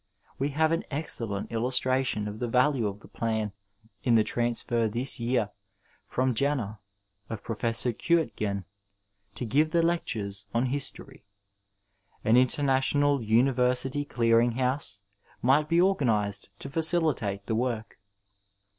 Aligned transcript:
We 0.39 0.49
have 0.49 0.71
an 0.71 0.83
excellent 0.89 1.51
illustration 1.51 2.27
of 2.27 2.39
the 2.39 2.47
value 2.47 2.87
of 2.87 3.01
the 3.01 3.07
plan 3.07 3.51
in 4.01 4.15
the 4.15 4.23
transfer 4.23 4.87
this 4.87 5.19
year 5.19 5.51
from 6.07 6.33
Jena 6.33 6.79
of 7.29 7.43
Prof. 7.43 7.61
Eeutgen 7.85 8.63
to 9.35 9.45
give 9.45 9.69
the 9.69 9.83
lectures 9.83 10.47
on 10.55 10.65
History. 10.65 11.23
An 12.23 12.35
international 12.35 13.21
university 13.21 14.03
clearing 14.03 14.53
house 14.53 15.01
might 15.43 15.69
be 15.69 15.79
organic 15.79 16.49
to 16.57 16.67
faciUtate 16.67 17.45
the 17.45 17.53
work. 17.53 17.99